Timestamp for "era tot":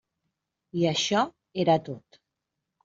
1.67-2.23